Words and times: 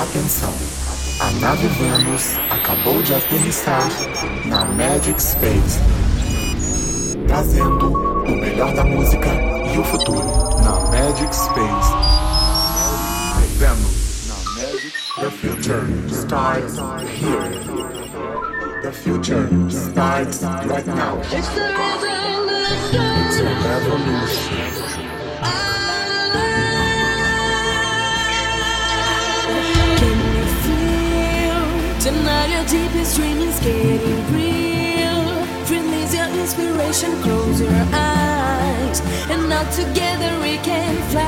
Atenção! 0.00 0.50
A 1.20 1.30
nave 1.42 1.66
Vênus 1.66 2.38
acabou 2.50 3.02
de 3.02 3.14
aterrissar 3.14 3.86
na 4.46 4.64
Magic 4.64 5.22
Space, 5.22 5.78
trazendo 7.28 7.92
o 8.24 8.30
melhor 8.30 8.72
da 8.74 8.82
música 8.82 9.28
e 9.74 9.78
o 9.78 9.84
futuro 9.84 10.26
na 10.62 10.80
Magic 10.88 11.36
Space. 11.36 11.92
Vênus 13.58 14.28
na 14.28 14.62
Magic. 14.62 14.90
The 15.20 15.30
future 15.30 15.84
starts 16.08 16.78
here. 17.20 17.60
The 18.80 18.92
future 18.92 19.50
starts 19.68 20.42
right 20.66 20.86
now. 20.86 21.18
It's 21.30 21.48
the 21.50 21.60
revolution. 21.76 23.02
It's 23.26 23.38
a 23.38 23.44
revolution. 23.68 25.09
Tonight 32.00 32.48
your 32.48 32.64
deepest 32.64 33.16
dream 33.16 33.36
is 33.40 33.60
getting 33.60 34.32
real. 34.32 35.20
Release 35.68 36.14
your 36.14 36.28
inspiration, 36.28 37.20
close 37.20 37.60
your 37.60 37.84
eyes, 37.92 39.02
and 39.28 39.50
now 39.50 39.68
together 39.70 40.40
we 40.40 40.56
can 40.64 40.96
fly. 41.10 41.20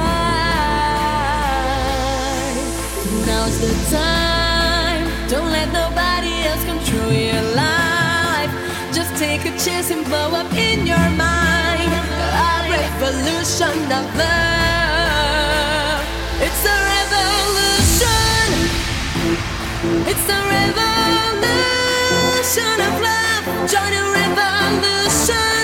Now's 3.27 3.61
the 3.61 3.75
time. 3.95 5.05
Don't 5.29 5.51
let 5.51 5.71
nobody 5.75 6.33
else 6.49 6.65
control 6.65 7.13
your 7.13 7.43
life. 7.55 8.51
Just 8.95 9.15
take 9.17 9.45
a 9.45 9.53
chance 9.59 9.91
and 9.91 10.07
blow 10.07 10.31
up 10.35 10.51
in 10.55 10.87
your 10.87 11.11
mind. 11.21 11.93
A 12.49 12.65
revolution 12.73 13.93
of 13.93 14.07
love. 14.17 16.01
It's 16.41 16.65
a 16.65 16.82
It's 19.85 20.25
the 20.31 20.39
revolution 20.55 21.43
of 22.87 23.01
love. 23.03 23.45
Join 23.67 23.91
the 23.91 24.05
revolution 24.15 25.62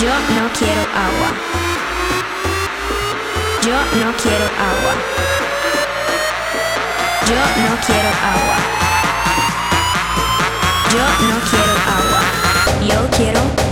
Yo 0.00 0.08
no 0.08 0.48
quiero 0.58 0.80
agua. 0.80 1.30
Yo 3.66 3.76
no 4.02 4.12
quiero 4.16 4.46
agua. 4.68 4.94
Yo 7.28 7.40
no 7.62 7.76
quiero 7.86 8.08
agua. 8.32 8.56
Yo 10.94 11.04
no 11.28 11.36
quiero 11.50 11.74
agua. 11.98 12.20
Yo 12.88 13.10
quiero 13.14 13.69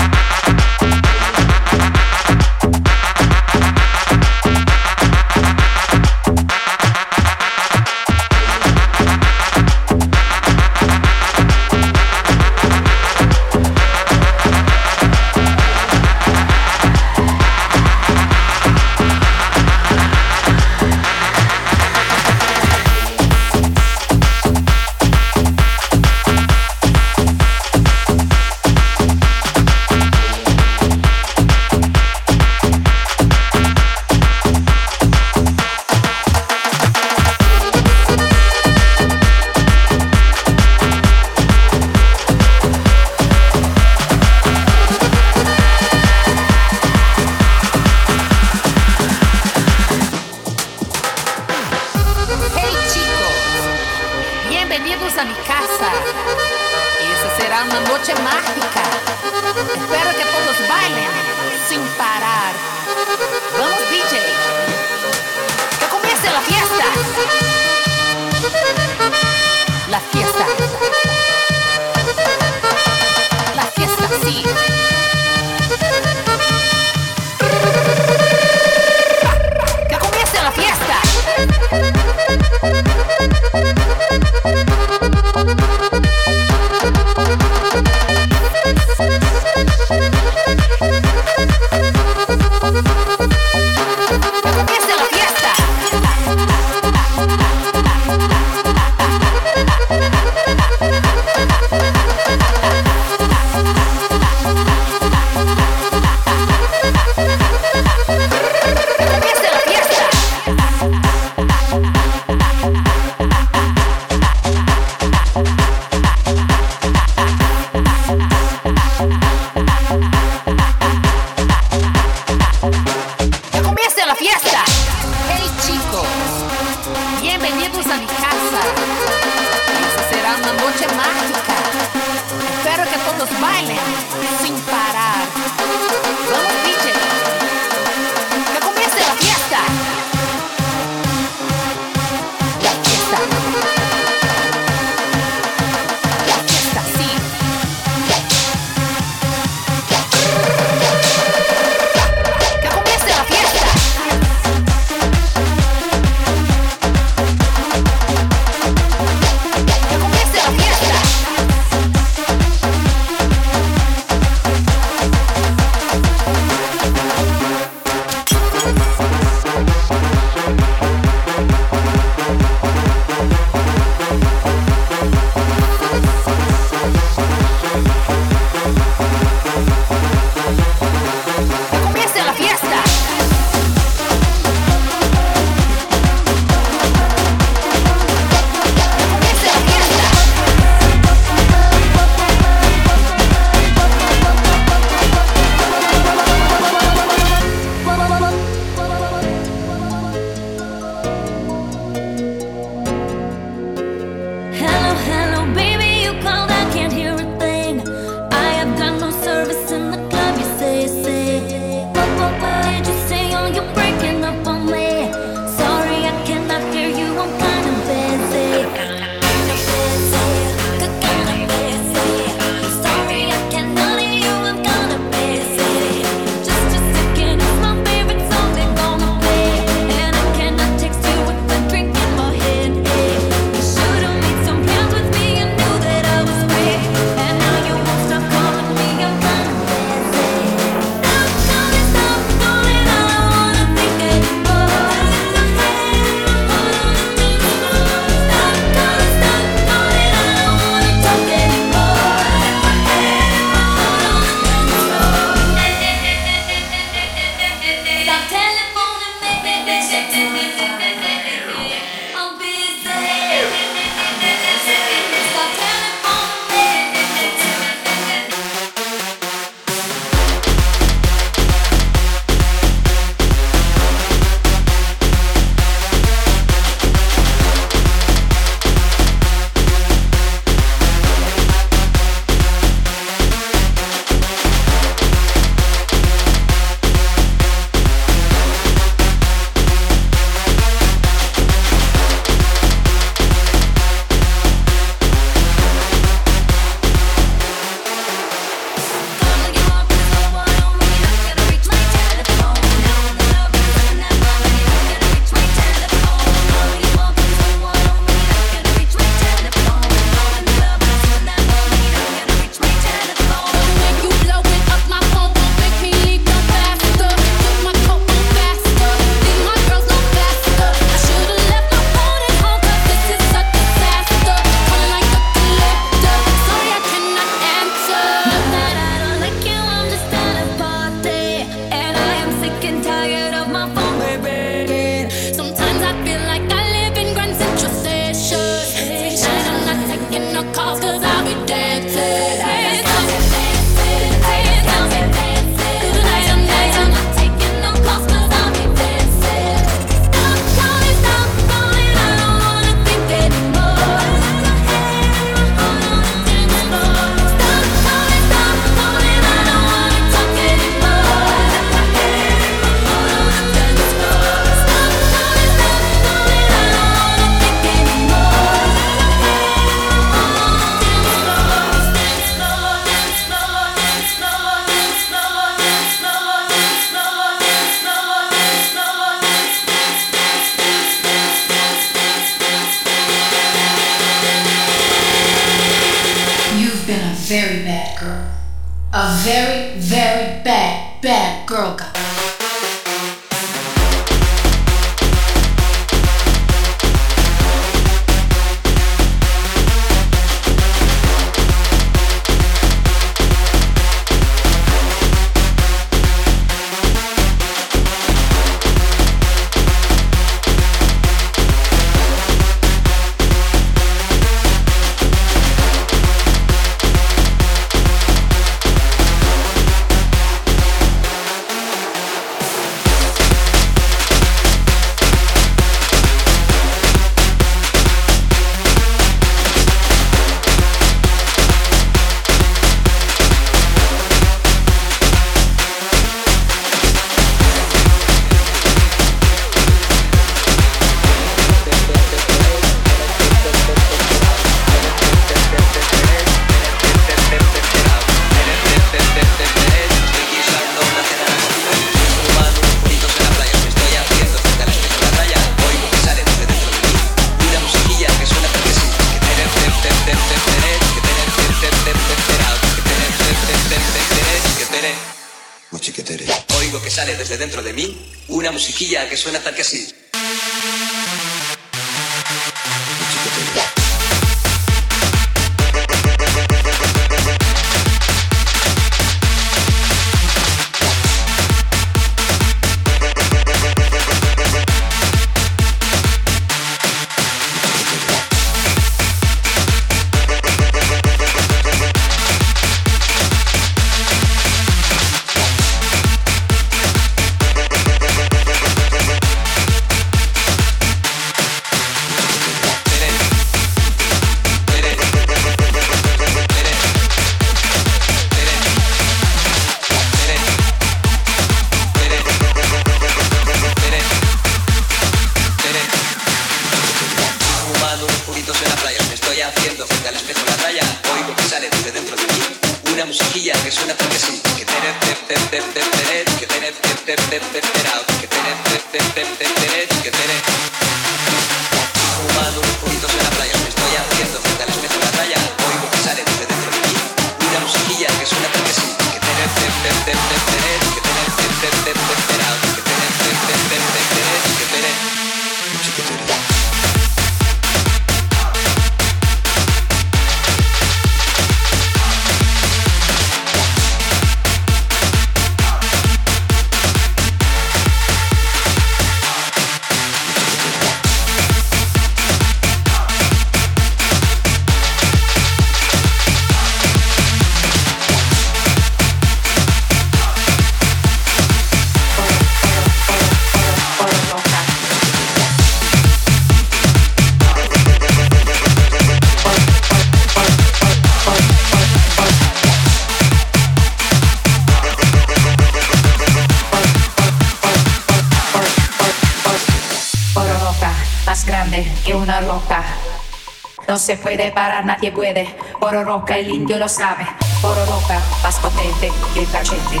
se 594.08 594.16
puede 594.16 594.50
parar, 594.52 594.86
nadie 594.86 595.12
puede. 595.12 595.54
Oro 595.80 596.02
roca, 596.02 596.38
el 596.38 596.48
indio 596.48 596.78
lo 596.78 596.88
sabe. 596.88 597.26
Oro 597.62 597.84
roca, 597.84 598.18
más 598.42 598.58
potente 598.58 599.12
que 599.34 599.40
el 599.40 599.50
cachete. 599.50 600.00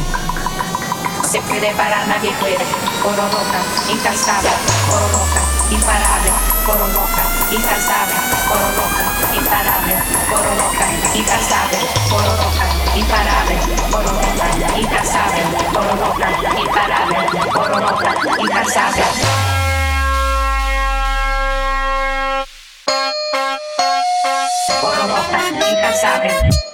Se 1.30 1.38
puede 1.42 1.74
parar, 1.74 2.08
nadie 2.08 2.32
puede. 2.40 2.64
Oro 3.04 3.24
roca, 3.28 3.60
incansable. 3.92 4.48
Oro 4.88 5.08
roca, 5.12 5.40
imparable. 5.70 6.30
Oro 6.72 6.86
roca, 6.96 7.22
incansable. 7.52 8.16
Oro 8.48 8.68
roca, 8.80 9.04
imparable. 9.36 9.94
Oro 10.32 10.52
roca, 10.56 10.86
incansable. 11.14 11.78
Oro 12.10 12.32
roca, 12.40 12.64
imparable. 12.96 13.56
Oro 13.92 14.08
roca, 14.08 14.46
incansable. 14.80 15.42
Oro 15.76 15.94
roca, 16.00 16.28
imparable. 16.56 17.18
Oro 17.60 17.76
roca, 17.78 18.14
incansable. 18.40 19.27
Incansable. 26.04 26.67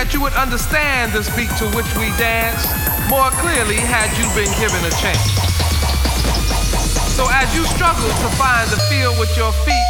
that 0.00 0.14
you 0.14 0.20
would 0.22 0.32
understand 0.32 1.12
this 1.12 1.28
beat 1.36 1.52
to 1.60 1.68
which 1.76 1.92
we 2.00 2.08
dance 2.16 2.64
more 3.12 3.28
clearly 3.36 3.76
had 3.76 4.08
you 4.16 4.24
been 4.32 4.48
given 4.56 4.80
a 4.80 4.92
chance. 4.96 5.28
So 7.12 7.28
as 7.28 7.52
you 7.52 7.68
struggle 7.68 8.08
to 8.08 8.28
find 8.40 8.64
the 8.72 8.80
feel 8.88 9.12
with 9.20 9.28
your 9.36 9.52
feet, 9.52 9.88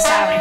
sabe, 0.00 0.40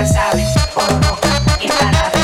sabe, 0.00 0.44
por 0.72 0.92
loca. 1.00 2.19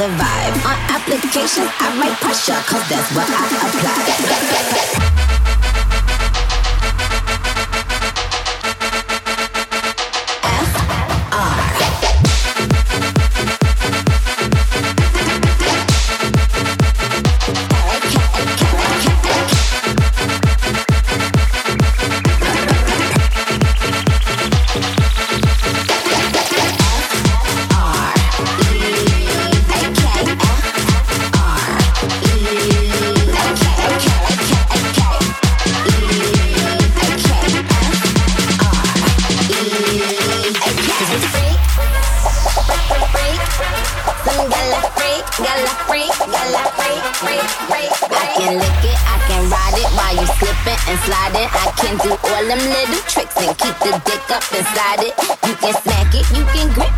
The 0.00 0.06
Vibe. 0.06 0.64
on 0.64 0.79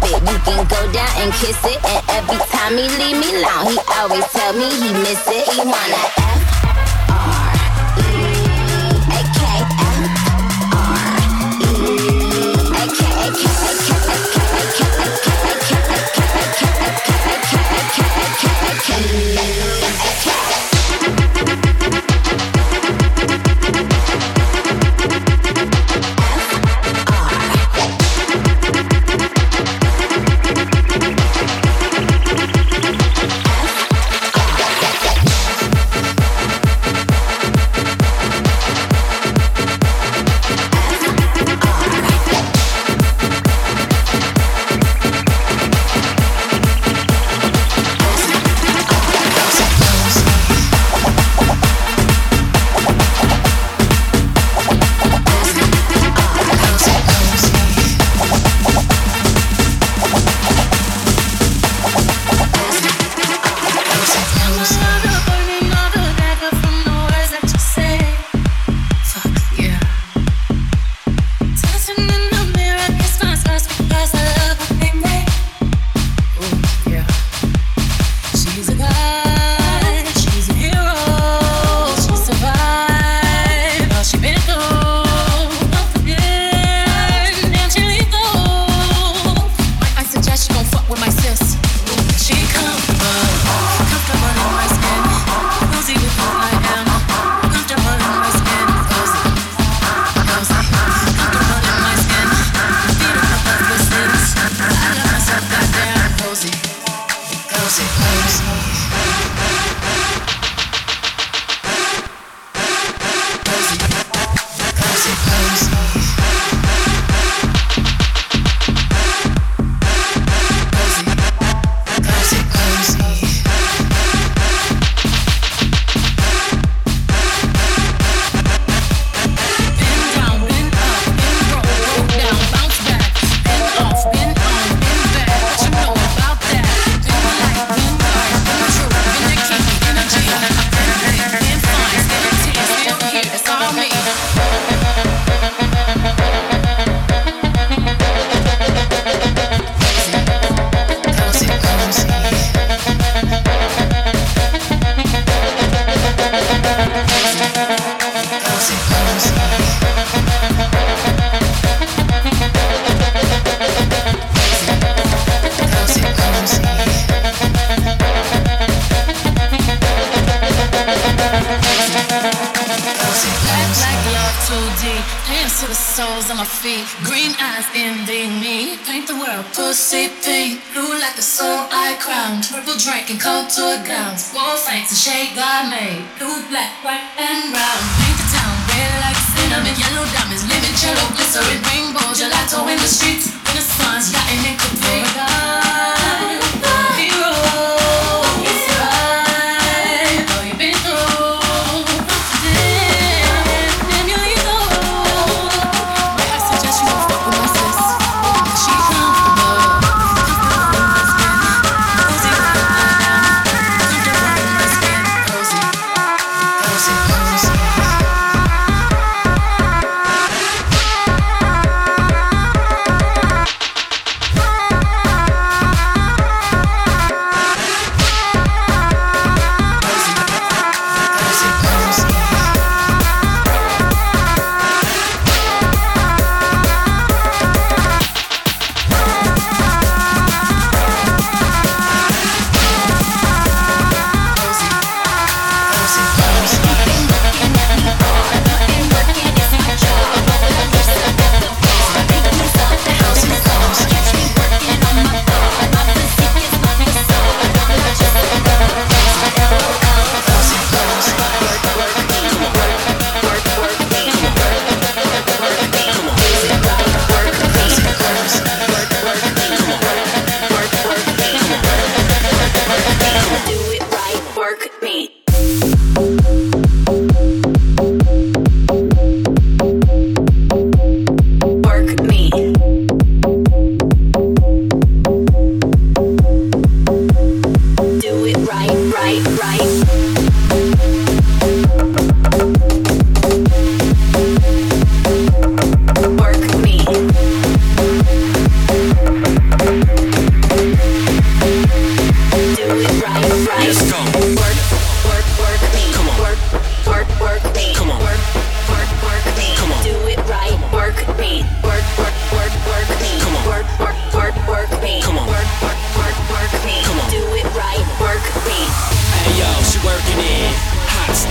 You 0.00 0.16
it. 0.16 0.22
We 0.22 0.34
can 0.46 0.66
go 0.66 0.80
down 0.92 1.12
and 1.20 1.32
kiss 1.34 1.58
it. 1.64 1.78
And 1.84 2.02
every 2.10 2.40
time 2.50 2.76
he 2.76 2.88
leave 3.00 3.18
me 3.20 3.28
alone, 3.42 3.72
he 3.72 3.78
always 3.98 4.26
tell 4.32 4.52
me 4.52 4.68
he 4.68 4.92
miss 5.04 5.22
it. 5.28 5.48
He 5.52 5.58
wanna 5.58 6.02
F 6.16 6.41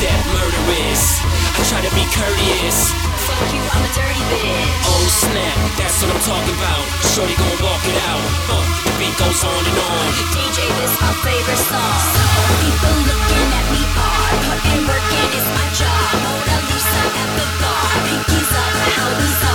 step 0.01 0.21
murderous. 0.33 1.21
I 1.21 1.61
try 1.69 1.81
to 1.85 1.93
be 1.93 2.01
courteous. 2.09 2.89
Fuck 3.21 3.53
you, 3.53 3.61
I'm 3.61 3.85
a 3.85 3.91
dirty 3.93 4.23
bitch. 4.33 4.73
Oh 4.89 5.05
snap, 5.05 5.57
that's 5.77 6.01
what 6.01 6.09
I'm 6.09 6.21
talking 6.25 6.57
about. 6.57 6.83
Shorty 7.13 7.37
gon' 7.37 7.59
walk 7.61 7.85
it 7.85 7.97
out. 8.09 8.25
Uh, 8.49 8.65
the 8.81 8.91
beat 8.97 9.13
goes 9.21 9.45
on 9.45 9.61
and 9.61 9.77
on. 9.77 10.09
DJ, 10.33 10.57
this 10.81 10.93
my 10.97 11.13
favorite 11.21 11.63
song. 11.69 12.01
So 12.17 12.53
people 12.65 12.97
looking 13.13 13.47
at 13.53 13.65
me 13.69 13.81
are. 13.93 14.29
Putting 14.49 14.83
work 14.89 15.05
in 15.21 15.29
is 15.37 15.47
my 15.53 15.67
job. 15.77 16.09
Mona 16.25 16.57
Lisa 16.65 17.01
at 17.21 17.29
the 17.37 17.45
bar. 17.61 17.85
Pinkies 18.09 18.51
up, 18.57 18.73
how 18.97 19.09
bizarre. 19.21 19.50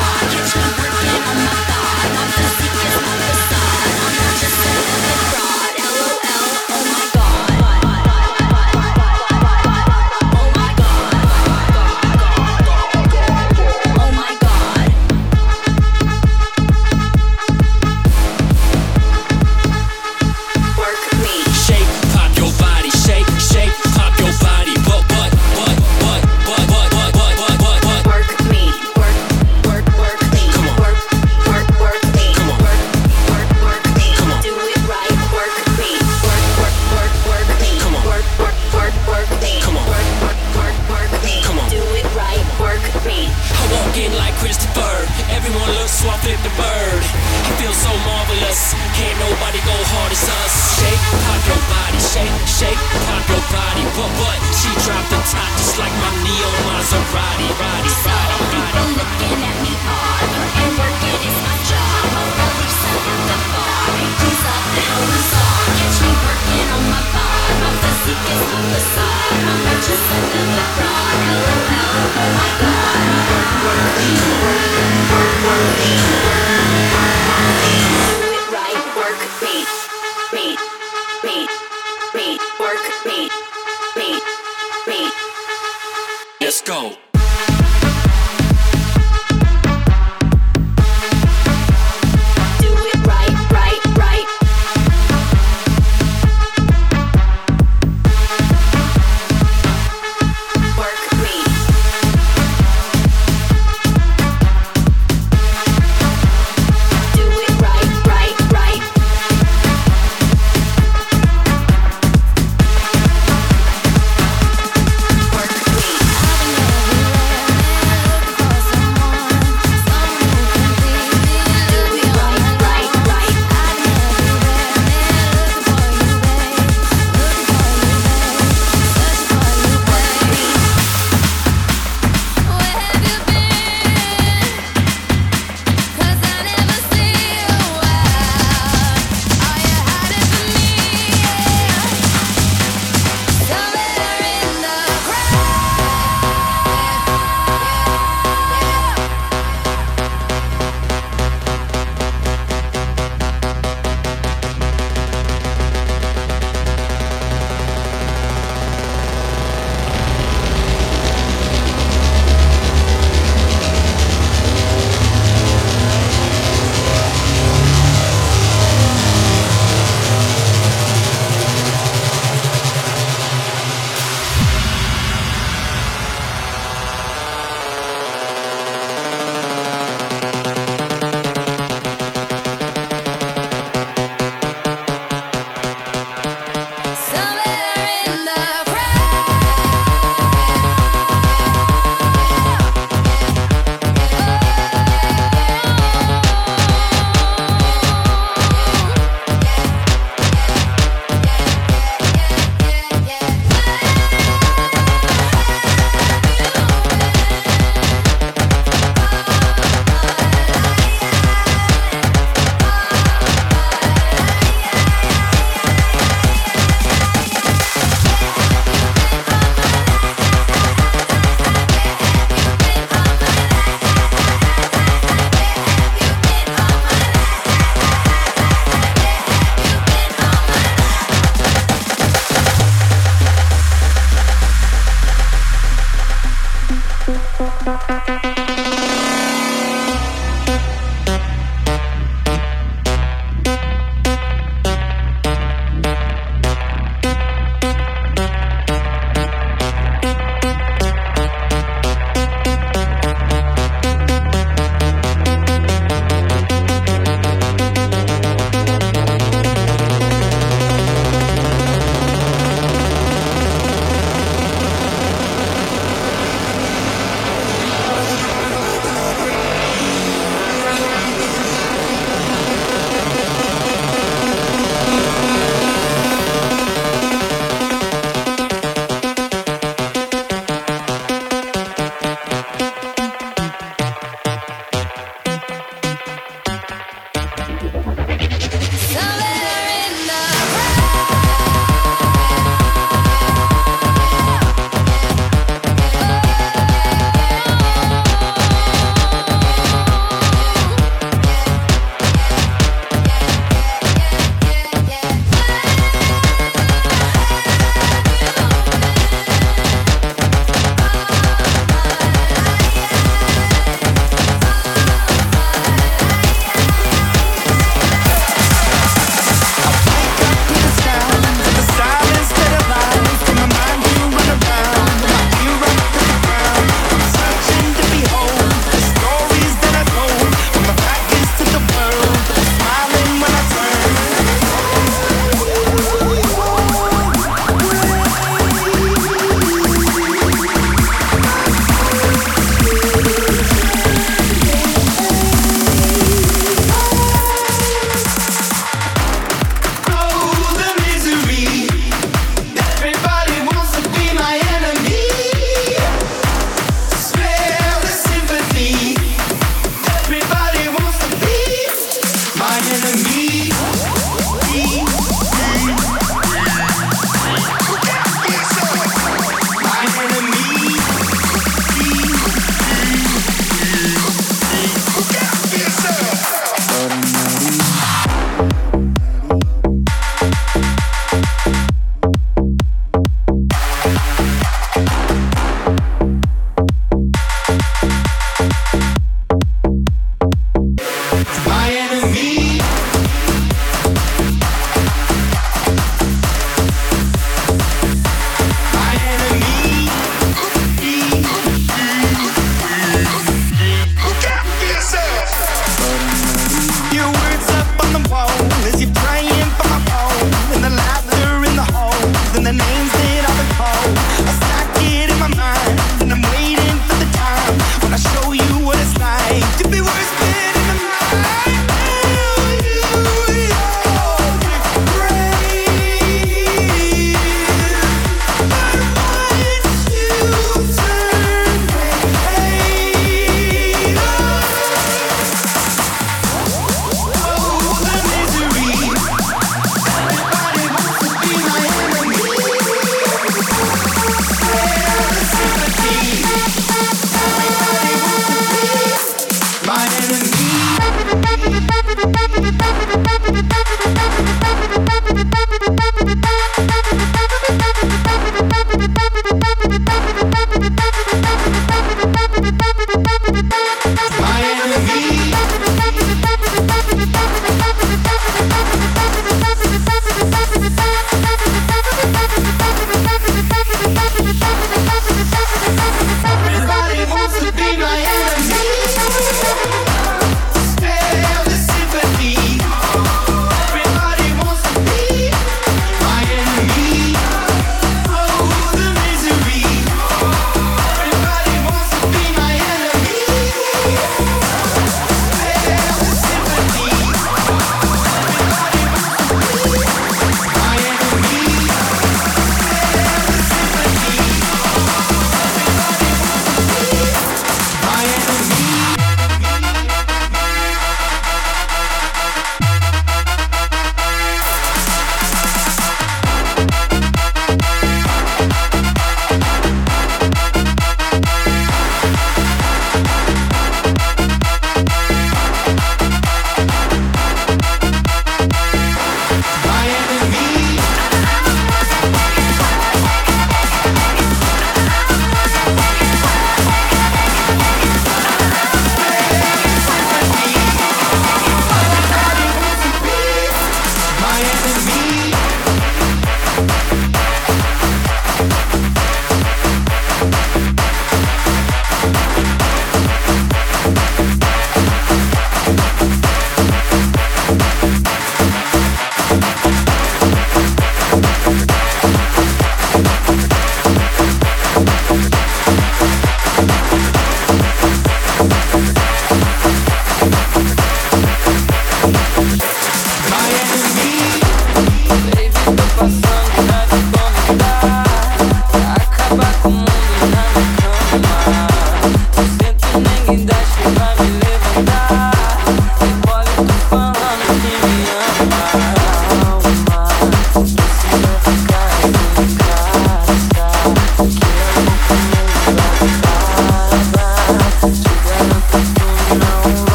Go. 86.66 87.05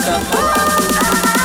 Dentro 0.00 0.38
da 0.38 1.37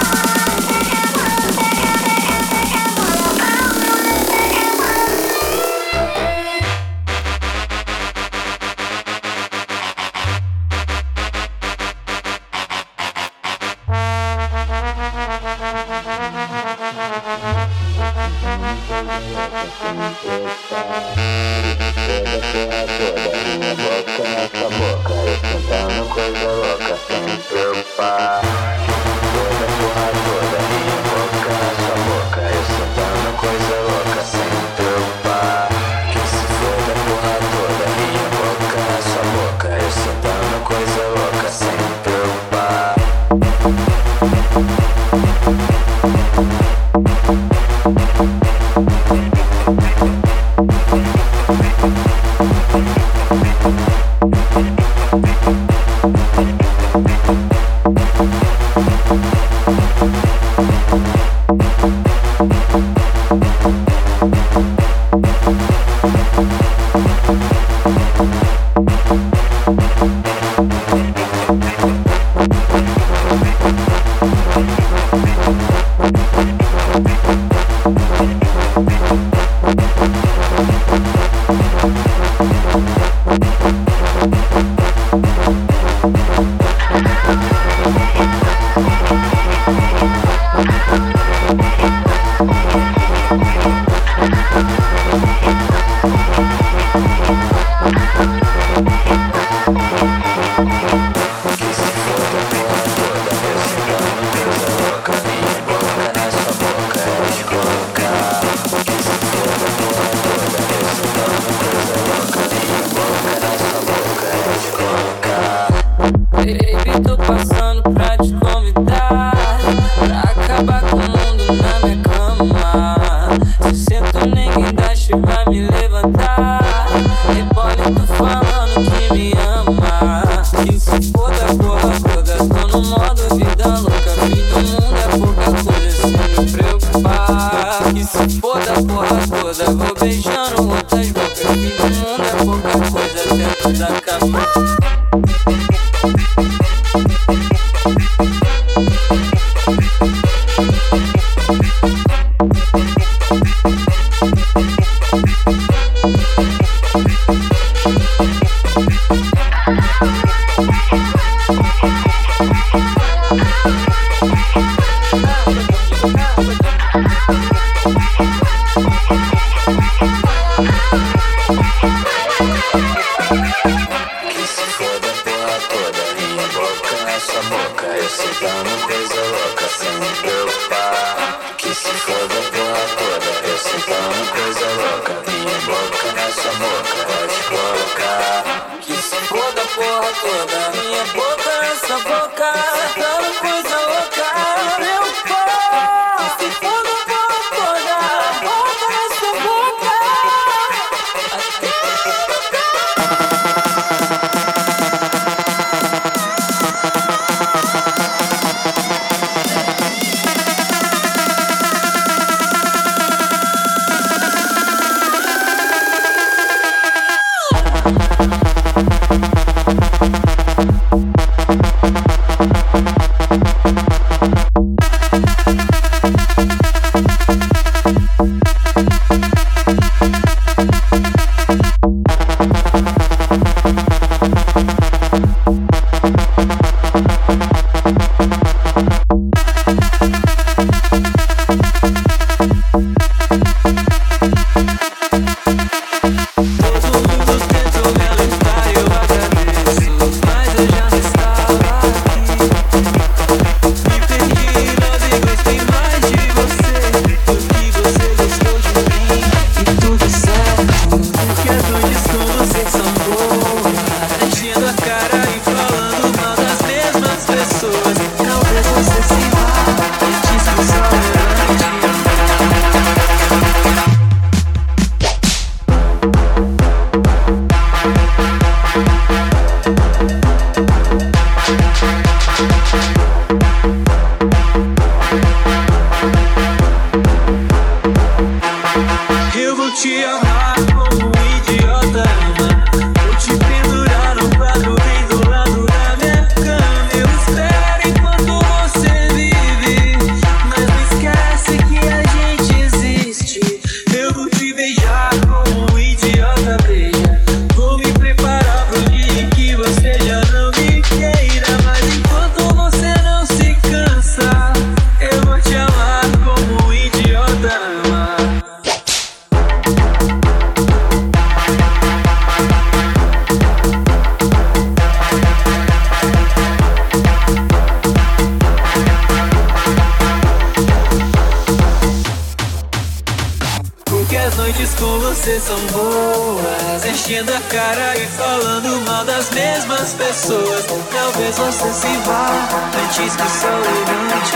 cama. 335.23 335.23
com 335.23 335.29
você 335.29 335.39
são 335.39 335.57
boas. 335.67 336.85
Enchendo 336.85 337.33
a 337.33 337.39
cara 337.41 337.97
e 337.97 338.07
falando 338.07 338.85
mal 338.85 339.05
das 339.05 339.29
mesmas 339.31 339.93
pessoas. 339.93 340.65
Talvez 340.91 341.37
você 341.37 341.73
se 341.73 341.97
vá 342.05 342.49
antes 342.83 343.15
que 343.15 343.23
o 343.23 343.29
sol 343.29 343.59
levante 343.59 344.33